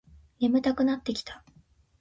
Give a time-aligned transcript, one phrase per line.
[0.39, 1.43] 眠たくなってきた